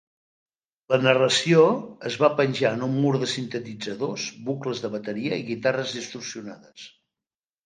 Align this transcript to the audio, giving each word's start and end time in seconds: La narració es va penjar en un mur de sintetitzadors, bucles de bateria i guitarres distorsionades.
La 0.93 0.97
narració 1.01 1.65
es 2.09 2.17
va 2.23 2.29
penjar 2.39 2.71
en 2.77 2.85
un 2.87 2.95
mur 3.03 3.11
de 3.25 3.29
sintetitzadors, 3.35 4.25
bucles 4.49 4.83
de 4.87 4.93
bateria 4.97 5.39
i 5.43 5.45
guitarres 5.53 5.95
distorsionades. 6.01 6.89